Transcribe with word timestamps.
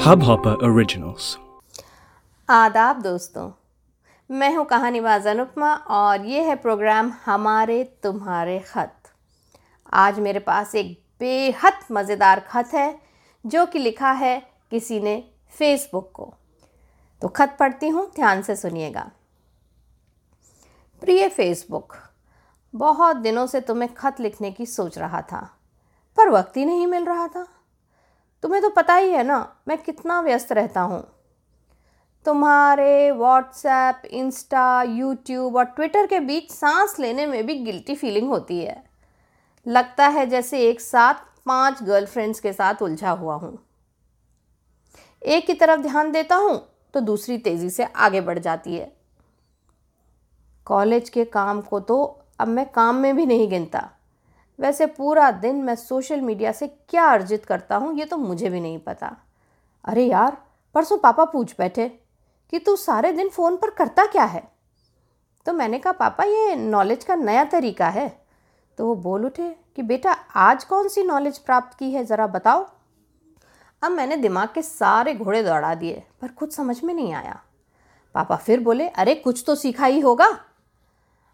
Hubhopper 0.00 0.56
Originals. 0.62 1.36
आदाब 2.48 3.02
दोस्तों, 3.02 3.50
मैं 4.30 4.56
हूँ 4.56 4.64
कहानीबाज 4.64 5.26
अनुपमा 5.26 5.74
और 5.74 6.26
ये 6.26 6.42
है 6.42 6.56
प्रोग्राम 6.56 7.12
हमारे 7.26 7.84
तुम्हारे 8.02 8.58
खत। 8.58 8.94
आज 9.92 10.20
मेरे 10.20 10.38
पास 10.38 10.74
एक 10.74 11.04
बेहद 11.20 11.72
मज़ेदार 11.92 12.40
खत 12.40 12.70
है, 12.74 13.00
जो 13.46 13.66
कि 13.66 13.78
लिखा 13.78 14.12
है 14.12 14.42
किसी 14.70 15.00
ने 15.00 15.24
फेसबुक 15.50 16.10
को। 16.14 16.34
तो 17.22 17.28
खत 17.28 17.56
पढ़ती 17.60 17.88
हूँ, 17.88 18.12
ध्यान 18.16 18.42
से 18.42 18.56
सुनिएगा। 18.56 19.10
प्रिय 21.00 21.28
फेसबुक 21.28 21.92
बहुत 22.74 23.16
दिनों 23.16 23.46
से 23.46 23.60
तुम्हें 23.60 23.94
खत 23.94 24.16
लिखने 24.20 24.50
की 24.50 24.66
सोच 24.66 24.98
रहा 24.98 25.22
था। 25.22 25.59
पर 26.16 26.28
वक्त 26.28 26.56
ही 26.56 26.64
नहीं 26.64 26.86
मिल 26.86 27.04
रहा 27.04 27.26
था। 27.28 27.46
तुम्हें 28.42 28.62
तो 28.62 28.68
पता 28.70 28.94
ही 28.94 29.10
है 29.10 29.22
ना, 29.24 29.56
मैं 29.68 29.78
कितना 29.78 30.20
व्यस्त 30.20 30.52
रहता 30.52 30.80
हूँ। 30.80 31.02
तुम्हारे 32.26 33.10
व्हाट्सएप 33.10 34.02
इंस्टा 34.04 34.82
यूट्यूब 34.82 35.56
और 35.56 35.64
ट्विटर 35.66 36.06
के 36.06 36.20
बीच 36.20 36.50
सांस 36.50 36.98
लेने 37.00 37.26
में 37.26 37.44
भी 37.46 37.54
गिल्टी 37.54 37.94
फीलिंग 37.94 38.28
होती 38.28 38.58
है। 38.58 38.82
लगता 39.66 40.06
है 40.08 40.26
जैसे 40.26 40.60
एक 40.68 40.80
साथ 40.80 41.14
पाँच 41.46 41.82
गर्लफ्रेंड्स 41.82 42.40
के 42.40 42.52
साथ 42.52 42.82
उलझा 42.82 43.10
हुआ 43.10 43.34
हूँ। 43.34 43.58
एक 45.22 45.46
की 45.46 45.54
तरफ़ 45.54 45.80
ध्यान 45.80 46.12
देता 46.12 46.36
हूँ 46.36 46.60
तो 46.94 47.00
दूसरी 47.00 47.38
तेज़ी 47.38 47.70
से 47.70 47.84
आगे 47.84 48.20
बढ़ 48.20 48.38
जाती 48.38 48.76
है। 48.76 48.92
कॉलेज 50.66 51.08
के 51.08 51.24
काम 51.24 51.60
को 51.60 51.80
तो 51.80 52.02
अब 52.40 52.48
मैं 52.48 52.68
काम 52.70 52.96
में 52.96 53.14
भी 53.16 53.26
नहीं 53.26 53.48
गिनता। 53.48 53.88
वैसे 54.60 54.86
पूरा 54.86 55.30
दिन 55.30 55.56
मैं 55.56 55.74
सोशल 55.74 56.20
मीडिया 56.20 56.52
से 56.52 56.66
क्या 56.66 57.04
अर्जित 57.04 57.46
करता 57.46 57.76
हूँ, 57.76 57.98
ये 57.98 58.04
तो 58.04 58.16
मुझे 58.16 58.50
भी 58.50 58.60
नहीं 58.60 58.78
पता। 58.78 59.16
अरे 59.84 60.04
यार, 60.04 60.42
परसों 60.74 60.98
पापा 60.98 61.24
पूछ 61.24 61.54
बैठे 61.58 61.88
कि 62.50 62.58
तू 62.58 62.76
सारे 62.76 63.12
दिन 63.12 63.28
फ़ोन 63.28 63.56
पर 63.56 63.70
करता 63.70 64.06
क्या 64.06 64.24
है? 64.24 64.52
तो 65.46 65.52
मैंने 65.52 65.78
कहा, 65.78 65.92
पापा, 65.92 66.24
ये 66.24 66.56
नॉलेज 66.56 67.04
का 67.04 67.14
नया 67.14 67.44
तरीका 67.44 67.88
है। 67.88 68.24
तो 68.78 68.86
वो 68.86 68.94
बोल 68.94 69.26
उठे 69.26 69.56
कि, 69.76 69.82
बेटा, 69.82 70.12
आज 70.36 70.64
कौन 70.64 70.88
सी 70.88 71.02
नॉलेज 71.02 71.38
प्राप्त 71.38 71.78
की 71.78 71.92
है, 71.92 72.04
ज़रा 72.04 72.26
बताओ? 72.26 72.66
अब 73.82 73.92
मैंने 73.92 74.16
दिमाग 74.16 74.48
के 74.54 74.62
सारे 74.62 75.14
घोड़े 75.14 75.42
दौड़ा 75.42 75.74
दिए, 75.74 76.02
पर 76.20 76.28
कुछ 76.28 76.52
समझ 76.52 76.84
में 76.84 76.94
नहीं 76.94 77.12
आया। 77.12 77.40
पापा 78.14 78.36
फिर 78.36 78.60
बोले, 78.60 78.88
अरे, 78.88 79.14
कुछ 79.14 79.44
तो 79.46 79.54
सीखा 79.54 79.86
ही 79.86 80.00
होगा। 80.00 80.44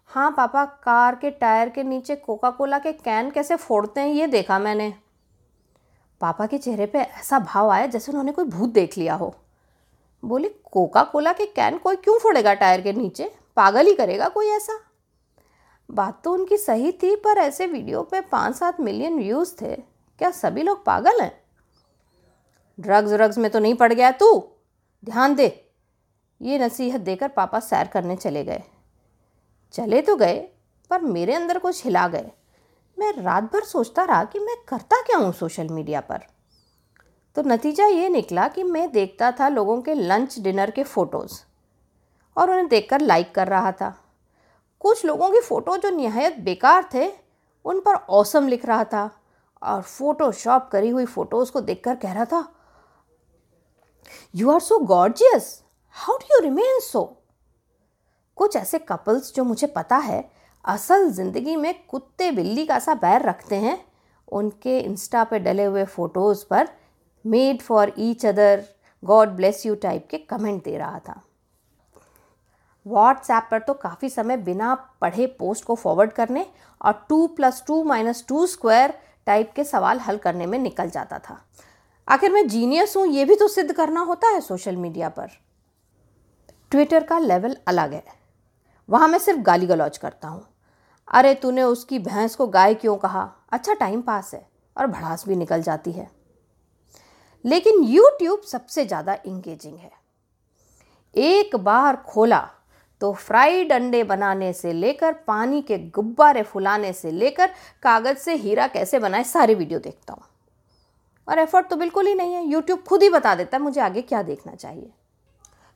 हाँ 0.09 0.31
पापा, 0.31 0.65
कार 0.65 1.15
के 1.15 1.29
टायर 1.31 1.69
के 1.69 1.83
नीचे 1.83 2.15
कोका 2.15 2.49
कोला 2.49 2.77
के 2.79 2.91
कैन 2.91 3.31
कैसे 3.31 3.55
फोड़ते 3.55 4.01
हैं, 4.01 4.07
ये 4.07 4.27
देखा 4.27 4.59
मैंने। 4.59 4.93
पापा 6.21 6.45
के 6.45 6.57
चेहरे 6.57 6.85
पे 6.85 6.99
ऐसा 6.99 7.39
भाव 7.39 7.69
आया 7.69 7.85
जैसे 7.85 8.11
उन्होंने 8.11 8.31
कोई 8.31 8.45
भूत 8.45 8.69
देख 8.69 8.97
लिया 8.97 9.15
हो। 9.15 9.35
बोली 10.23 10.49
कोका 10.63 11.03
कोला 11.03 11.33
के 11.33 11.45
कैन 11.45 11.77
कोई 11.77 11.95
क्यों 11.95 12.17
फोड़ेगा 12.19 12.53
टायर 12.53 12.81
के 12.81 12.93
नीचे? 12.93 13.31
पागल 13.55 13.85
ही 13.85 13.93
करेगा 13.95 14.27
कोई 14.27 14.47
ऐसा? 14.47 14.79
बात 15.91 16.21
तो 16.23 16.33
उनकी 16.33 16.57
सही 16.57 16.91
थी, 16.91 17.15
पर 17.15 17.37
ऐसे 17.37 17.65
वीडियो 17.65 18.01
पे 18.01 18.21
पाँच 18.21 18.55
सात 18.55 18.79
मिलियन 18.81 19.17
व्यूज़ 19.17 19.53
थे। 19.61 19.75
क्या 20.19 20.31
सभी 20.31 20.63
लोग 20.63 20.85
पागल 20.85 21.21
हैं? 21.21 21.31
ड्रग्स, 22.79 23.11
व्रग्स 23.11 23.37
में 23.37 23.51
तो 23.51 23.59
नहीं 23.59 23.75
पड़ 23.75 23.93
गया 23.93 24.11
तू। 24.11 24.51
ध्यान 25.05 25.35
दे। 25.35 25.69
ये 26.41 26.59
नसीहत 26.59 27.01
देकर 27.01 27.27
पापा 27.27 27.59
सैर 27.59 27.87
करने 27.87 28.15
चले 28.15 28.43
गए। 28.43 28.63
चले 29.73 30.01
तो 30.01 30.15
गए, 30.15 30.37
पर 30.91 31.01
मेरे 31.01 31.33
अंदर 31.33 31.59
कुछ 31.59 31.83
हिला 31.85 32.07
गए। 32.07 32.31
मैं 32.97 33.11
रात 33.13 33.43
भर 33.43 33.63
सोचता 33.63 34.03
रहा 34.03 34.23
कि 34.23 34.39
मैं 34.39 34.55
करता 34.67 35.01
क्या 35.01 35.17
हूँ 35.17 35.31
सोशल 35.33 35.67
मीडिया 35.69 36.01
पर। 36.01 36.21
तो 37.35 37.41
नतीजा 37.41 37.85
ये 37.85 38.09
निकला 38.09 38.47
कि 38.47 38.63
मैं 38.63 38.91
देखता 38.91 39.31
था 39.31 39.47
लोगों 39.47 39.81
के 39.81 39.93
लंच, 39.93 40.39
डिनर 40.39 40.71
के 40.71 40.83
फ़ोटोज़, 40.83 41.39
और 42.37 42.49
उन्हें 42.49 42.67
देखकर 42.67 43.01
लाइक 43.01 43.33
कर 43.35 43.47
रहा 43.47 43.71
था। 43.71 43.95
कुछ 44.79 45.05
लोगों 45.05 45.29
की 45.29 45.39
फ़ोटो 45.39 45.77
जो 45.77 45.89
नहायत 45.89 46.39
बेकार 46.39 46.89
थे, 46.93 47.11
उन 47.65 47.79
पर 47.79 47.95
औसम 47.95 48.47
लिख 48.47 48.65
रहा 48.65 48.83
था, 48.83 49.09
और 49.61 49.81
फ़ोटोशॉप 49.81 50.69
करी 50.71 50.89
हुई 50.89 51.05
फ़ोटोज़ 51.05 51.51
को 51.51 51.61
देखकर 51.61 51.95
कह 51.95 52.13
रहा 52.13 52.25
था 52.25 52.47
you 54.35 54.51
are 54.51 54.59
so 54.59 54.79
gorgeous 54.79 55.63
how 55.95 56.17
do 56.17 56.35
you 56.35 56.41
remain 56.41 56.79
so 56.79 57.16
कुछ 58.37 58.55
ऐसे 58.55 58.79
कपल्स 58.79 59.33
जो 59.35 59.43
मुझे 59.43 59.67
पता 59.67 59.97
है, 59.97 60.23
असल 60.65 61.09
ज़िंदगी 61.11 61.55
में 61.55 61.73
कुत्ते 61.89 62.31
बिल्ली 62.31 62.65
का 62.65 62.79
सा 62.79 62.93
बैर 62.95 63.21
रखते 63.21 63.55
हैं। 63.57 63.77
उनके 64.27 64.79
इंस्टा 64.79 65.23
पे 65.23 65.39
डले 65.39 65.63
हुए 65.63 65.85
फ़ोटोज़ 65.85 66.43
पर 66.49 66.69
made 67.25 67.61
for 67.61 67.93
each 67.99 68.25
other 68.25 68.63
God 69.03 69.29
bless 69.29 69.65
you 69.65 69.75
type 69.77 70.07
के 70.11 70.17
कमेंट 70.19 70.63
दे 70.63 70.77
रहा 70.77 70.99
था। 70.99 71.21
व्हाट्सएप 72.85 73.47
पर 73.51 73.59
तो 73.59 73.73
काफ़ी 73.73 74.09
समय 74.09 74.37
बिना 74.39 74.73
पढ़े 75.01 75.25
पोस्ट 75.39 75.63
को 75.65 75.75
फॉरवर्ड 75.75 76.11
करने 76.11 76.45
और 76.81 77.05
two 77.09 77.25
plus 77.27 77.63
two 77.67 77.83
minus 77.83 78.23
two 78.27 78.45
square 78.47 78.93
type 79.27 79.51
के 79.55 79.63
सवाल 79.63 79.99
हल 79.99 80.17
करने 80.17 80.45
में 80.45 80.57
निकल 80.59 80.89
जाता 80.89 81.19
था। 81.19 81.41
आखिर 82.07 82.31
मैं 82.31 82.47
जीनियस 82.47 82.95
हूँ, 82.97 83.07
ये 83.07 83.25
भी 83.25 83.35
तो 83.35 83.47
सिद्ध 83.47 83.71
करना 83.73 84.01
होता 84.01 84.27
है 84.27 84.41
सोशल 84.41 84.75
मीडिया 84.75 85.09
पर। 85.09 85.27
ट्विटर 86.71 87.03
का 87.03 87.19
लेवल 87.19 87.57
अलग 87.67 87.93
है। 87.93 88.03
वहाँ 88.89 89.07
मैं 89.07 89.19
सिर्फ़ 89.19 89.39
गाली 89.39 89.65
गलौज 89.65 89.97
करता 89.97 90.27
हूँ। 90.27 90.45
अरे, 91.07 91.33
तूने 91.33 91.63
उसकी 91.63 91.99
भैंस 91.99 92.35
को 92.35 92.47
गाय 92.47 92.73
क्यों 92.73 92.97
कहा? 92.97 93.31
अच्छा 93.51 93.73
टाइम 93.73 94.01
पास 94.01 94.33
है 94.33 94.47
और 94.77 94.87
भड़ास 94.87 95.27
भी 95.27 95.35
निकल 95.35 95.61
जाती 95.61 95.91
है। 95.91 96.11
लेकिन 97.45 97.83
यूट्यूब 97.83 98.41
सबसे 98.41 98.85
ज़्यादा 98.85 99.17
इंगेजिंग 99.25 99.77
है। 99.77 99.91
एक 101.15 101.55
बार 101.55 101.95
खोला 101.95 102.49
तो 103.01 103.13
फ्राइड 103.13 103.71
अंडे 103.71 104.03
बनाने 104.03 104.53
से 104.53 104.73
लेकर, 104.73 105.13
पानी 105.13 105.61
के 105.61 105.77
गुब्बारे 105.77 106.43
फुलाने 106.43 106.93
से 106.93 107.11
लेकर, 107.11 107.49
कागज़ 107.83 108.17
से 108.17 108.35
हीरा 108.35 108.67
कैसे 108.67 108.99
बनाए, 108.99 109.23
सारे 109.23 109.55
वीडियो 109.55 109.79
देखता 109.79 110.13
हूँ। 110.13 110.23
और 111.27 111.39
एफर्ट 111.39 111.69
तो 111.69 111.75
बिल्कुल 111.75 112.07
ही 112.07 112.15
नहीं 112.15 112.33
है। 112.33 112.45
यूट्यूब 112.45 112.83
खुद 112.83 113.03
ही 113.03 113.09
बता 113.09 113.35
देता 113.35 113.57
है 113.57 113.63
मुझे 113.63 113.81
आगे 113.81 114.01
क्या 114.01 114.21
देखना 114.23 114.55
चाहिए। 114.55 114.91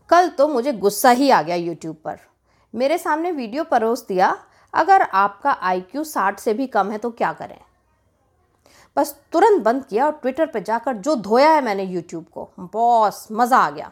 कल 0.10 0.30
तो 0.30 0.48
मुझे 0.48 0.74
गुस्सा 0.74 1.10
ही 1.10 1.30
आ 1.30 1.42
गया 1.42 1.56
यूट्यूब 1.56 1.96
पर। 1.96 2.20
मेरे 2.74 2.98
सामने 2.98 3.32
वीडियो 3.32 3.64
परोस 3.64 4.06
दिया, 4.08 4.38
अगर 4.74 5.02
आपका 5.02 5.52
आई 5.52 5.82
क्यू 5.82 6.04
साठ 6.04 6.40
से 6.40 6.54
भी 6.54 6.68
कम 6.68 6.92
है 6.92 6.98
तो 6.98 7.10
क्या 7.12 7.32
करें? 7.34 7.60
बस 8.98 9.16
तुरंत 9.32 9.62
बंद 9.64 9.86
किया 9.86 10.06
और 10.06 10.12
ट्विटर 10.12 10.46
पर 10.46 10.60
जाकर 10.60 10.98
जो 10.98 11.16
धोया 11.16 11.50
है 11.50 11.62
मैंने 11.62 11.84
यूट्यूब 11.84 12.26
को, 12.26 12.50
बॉस, 12.60 13.28
मज़ा 13.32 13.58
आ 13.58 13.70
गया। 13.70 13.92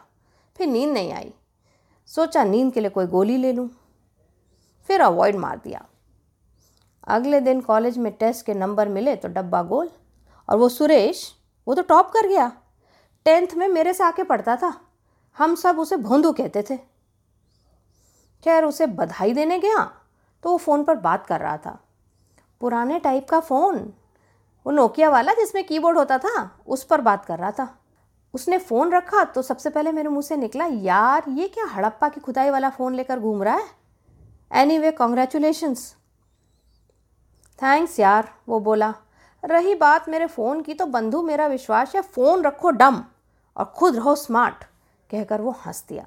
फिर 0.56 0.68
नींद 0.68 0.94
नहीं 0.94 1.12
आई। 1.14 1.34
सोचा 2.10 2.44
नींद 2.44 2.74
के 2.74 2.80
लिए 2.80 2.90
कोई 2.90 3.06
गोली 3.08 3.38
ले 3.38 3.54
लूँ। 3.54 3.70
फिर 4.90 5.02
अवॉइड 5.02 5.36
मार 5.36 5.58
दिया। 5.58 5.86
अगले 7.08 7.40
दिन 7.40 7.62
कॉलेज 7.62 7.98
में 7.98 8.12
टेस्ट 8.14 8.46
के 8.46 8.54
नंबर 8.54 8.88
मिले 8.88 9.16
तो 9.16 9.28
डब्बा 9.28 9.62
गोल। 9.64 9.90
और 10.50 10.58
वो 10.58 10.70
सुरेश, 10.70 11.24
वो 11.68 11.74
तो 11.76 11.82
टॉप 11.82 12.12
कर 12.12 12.28
गया। 12.28 12.52
टेंथ 13.26 13.54
में 13.58 13.68
मेरे 13.68 13.94
से 13.94 14.04
आके 14.04 14.24
पढ़ता 14.24 14.56
था। 14.56 14.74
हम 15.38 15.56
सब 15.56 15.80
उसे 15.80 15.98
भोंदू 15.98 16.32
कहते 16.32 16.64
थे। 16.70 16.78
खैर 18.44 18.64
उसे 18.64 18.88
बधाई 18.88 19.34
देने 19.34 19.60
गया? 19.60 19.92
तो 20.44 20.52
वो 20.52 20.58
फ़ोन 20.58 20.84
पर 20.84 20.96
बात 20.96 21.26
कर 21.28 21.40
रहा 21.40 21.58
था। 21.58 21.80
पुराने 22.62 23.00
टाइप 23.00 23.30
का 23.30 23.40
फ़ोन? 23.40 23.94
वो 24.66 24.72
नोकिया 24.72 25.10
वाला 25.10 25.34
जिसमें 25.34 25.68
कीबोर्ड 25.68 25.98
होता 25.98 26.18
था, 26.18 26.60
उस 26.68 26.84
पर 26.84 27.02
बात 27.02 27.26
कर 27.26 27.40
रहा 27.40 27.52
था। 27.52 27.76
उसने 28.34 28.58
फ़ोन 28.58 28.92
रखा 28.92 29.24
तो 29.24 29.42
सबसे 29.42 29.70
पहले 29.70 29.92
मेरे 29.92 30.10
मुँह 30.10 30.22
से 30.22 30.38
निकला, 30.38 30.66
यार, 30.66 31.24
ये 31.30 31.48
क्या 31.48 31.66
हड़प्पा 31.66 32.10
की 32.10 32.22
खुदाई 32.22 32.50
वाला 32.50 32.70
फ़ोन 32.70 32.96
लेकर 32.96 33.20
घूम 33.20 33.44
रहा 33.44 33.56
है? 33.56 33.68
एनी 34.54 34.78
वे 34.78 34.92
कॉन्ग्रेचुलेशंस 34.92 35.96
थैंक्स 37.64 38.00
यार, 38.00 38.34
वो 38.50 38.60
बोला। 38.60 38.94
रही 39.46 39.76
बात 39.76 40.10
मेरे 40.10 40.28
फ़ोन 40.28 40.62
की 40.62 40.74
तो 40.74 40.86
बंधु 40.86 41.22
मेरा 41.22 41.48
विश्वास 41.48 41.96
है, 41.96 42.02
फ़ोन 42.02 42.44
रखो 42.44 42.70
डम 42.70 43.04
और 43.58 43.66
खुद 43.66 43.96
रहो 43.96 44.16
स्मार्ट 44.16 44.64
कहकर 45.12 45.42
वो 45.42 45.52
हंस 45.52 45.86
दिया। 45.90 46.06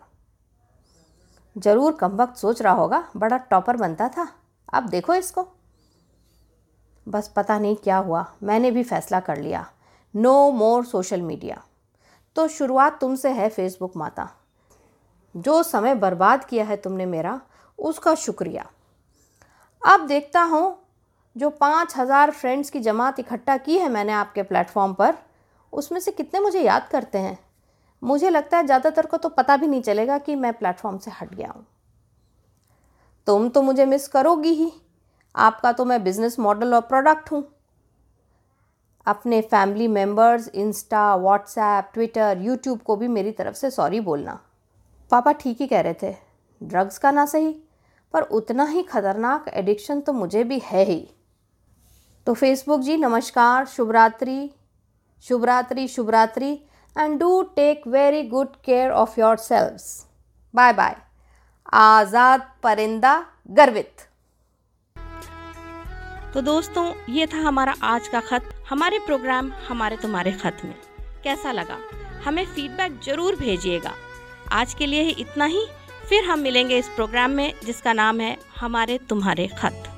ज़रूर 1.56 1.93
कम 1.93 2.16
वक्त 2.16 2.37
सोच 2.37 2.62
रहा 2.62 2.72
होगा, 2.72 3.04
बड़ा 3.16 3.37
टॉपर 3.37 3.76
बनता 3.76 4.08
था। 4.08 4.28
अब 4.69 4.88
देखो 4.88 5.14
इसको। 5.14 5.46
बस 7.06 7.32
पता 7.37 7.58
नहीं 7.58 7.76
क्या 7.76 7.96
हुआ, 7.99 8.25
मैंने 8.43 8.70
भी 8.70 8.82
फैसला 8.82 9.20
कर 9.20 9.37
लिया। 9.38 9.66
नो 10.14 10.50
मोर 10.52 10.84
सोशल 10.84 11.22
मीडिया 11.22 11.62
तो 12.37 12.46
शुरुआत 12.49 12.99
तुमसे 13.00 13.31
है 13.31 13.49
फेसबुक 13.49 13.96
माता। 13.96 14.28
जो 15.34 15.62
समय 15.62 15.94
बर्बाद 15.94 16.44
किया 16.44 16.64
है 16.64 16.76
तुमने 16.76 17.06
मेरा, 17.06 17.40
उसका 17.78 18.14
शुक्रिया। 18.14 18.66
अब 19.82 20.06
देखता 20.06 20.43
हूँ, 20.43 20.78
जो 21.37 21.50
पाँच 21.50 21.96
हज़ार 21.96 22.31
फ्रेंड्स 22.31 22.70
की 22.70 22.81
जमात 22.81 23.19
इकट्ठा 23.19 23.56
की 23.56 23.78
है 23.78 23.88
मैंने 23.88 24.12
आपके 24.12 24.43
प्लेटफॉर्म 24.43 24.93
पर, 24.94 25.14
उसमें 25.72 26.00
से 26.00 26.10
कितने 26.10 26.40
मुझे 26.40 26.60
याद 26.60 26.88
करते 26.88 27.19
हैं? 27.19 27.38
मुझे 28.02 28.31
लगता 28.31 28.56
है 28.56 28.64
ज़्यादातर 28.66 29.06
को 29.06 29.16
तो 29.16 29.28
पता 29.28 29.56
भी 29.56 29.66
नहीं 29.66 29.82
चलेगा 29.82 30.19
कि 30.19 30.34
मैं 30.37 30.52
प्लेटफॉर्म 30.52 30.99
से 30.99 31.10
हट 31.12 31.34
गया 31.34 31.50
हूँ। 31.50 31.66
तुम 33.26 33.49
तो 33.49 33.62
मुझे 33.62 33.84
मिस 33.87 34.06
करोगी 34.08 34.52
ही। 34.52 34.70
आपका 35.34 35.72
तो 35.72 35.84
मैं 35.84 36.02
बिज़नेस 36.04 36.38
मॉडल 36.38 36.75
और 36.75 36.81
प्रोडक्ट 36.82 37.31
हूँ। 37.32 37.44
अपने 39.06 39.40
family 39.43 39.87
members 39.88 40.49
Insta 40.49 41.14
WhatsApp 41.16 41.90
Twitter 41.94 42.40
YouTube 42.43 42.81
को 42.81 42.96
भी 42.96 43.08
मेरी 43.08 43.32
तरफ़ 43.32 43.54
से 43.54 43.70
सॉरी 43.70 44.00
बोलना। 44.00 44.38
पापा 45.10 45.32
ठीक 45.32 45.60
ही 45.60 45.66
कह 45.66 45.81
रहे 45.81 45.94
थे 46.02 46.14
ड्रग्स 46.60 46.98
का 46.98 47.10
ना 47.10 47.25
सही, 47.26 47.52
पर 48.14 48.22
उतना 48.22 48.64
ही 48.64 48.82
खतरनाक 48.82 49.48
एडिक्शन 49.48 50.00
तो 50.00 50.12
मुझे 50.12 50.44
भी 50.44 50.60
है 50.64 50.84
ही। 50.84 51.08
तो 52.26 52.34
फेसबुक 52.34 52.81
जी, 52.81 52.96
नमस्कार, 52.96 53.66
शुभरात्रि 53.66 54.50
शुभरात्रि 55.25 55.87
शुभरात्रि। 55.88 56.58
And 56.97 57.19
do 57.21 57.43
take 57.56 57.87
very 57.87 58.23
good 58.23 58.56
care 58.65 58.91
of 58.91 59.19
your 59.21 59.37
selves 59.37 59.85
bye 60.55 60.73
bye 60.73 60.97
आज़ाद 61.73 62.49
परिंदा 62.62 63.15
गर्वित 63.50 64.09
तो 66.35 66.41
दोस्तों, 66.41 66.85
ये 67.09 67.27
था 67.27 67.39
हमारा 67.39 67.75
आज 67.85 68.06
का 68.09 68.21
खत। 68.21 68.49
हमारे 68.69 68.99
प्रोग्राम 68.99 69.50
हमारे 69.69 69.97
तुम्हारे 69.97 70.33
खत 70.33 70.61
में। 70.65 70.75
कैसा 71.25 71.53
लगा? 71.53 71.77
हमें 72.25 72.44
फीडबैक 72.47 73.00
ज़रूर 73.05 73.37
भेजिएगा। 73.37 73.93
आज 74.53 74.75
के 74.75 74.87
लिए 74.87 75.03
ही 75.03 75.11
इतना 75.21 75.44
ही। 75.44 75.67
फिर 76.09 76.25
हम 76.25 76.39
मिलेंगे 76.39 76.79
इस 76.79 76.89
प्रोग्राम 76.89 77.31
में, 77.31 77.53
जिसका 77.65 77.93
नाम 77.93 78.21
है, 78.21 78.37
हमारे 78.61 78.99
तुम्हारे 79.09 79.47
खत। 79.61 79.92